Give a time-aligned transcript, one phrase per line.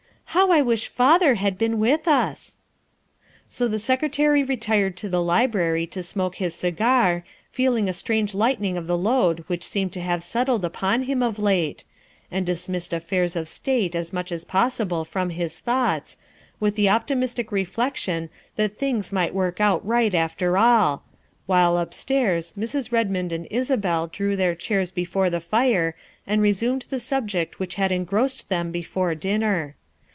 [0.41, 2.55] "How I wish father had been with us."
[3.49, 8.77] So the Secretary retired to the library to smoke his cigar, feeling a strange lightening
[8.77, 11.83] of the load which seemed to have settled upon him of late,
[12.31, 15.59] and dismissed 330 THE WIFE OF affairs of state as much as possible from his
[15.59, 16.17] thoughts,
[16.61, 21.03] with the optimistic reflection that things might work out right after all,
[21.45, 22.89] while upstairs Mrs.
[22.93, 25.93] Redmond and Isabel drew their chairs before the fire
[26.25, 29.75] and resumed the subject which had engrossed them before dinner.